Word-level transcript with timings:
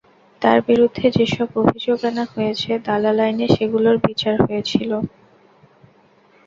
তাঁর 0.41 0.59
বিরুদ্ধে 0.67 1.05
যেসব 1.17 1.49
অভিযোগ 1.61 1.99
আনা 2.09 2.25
হয়েছে, 2.33 2.71
দালাল 2.85 3.17
আইনে 3.25 3.47
সেগুলোর 3.55 3.97
বিচার 4.07 4.35
হয়েছিল। 4.45 4.91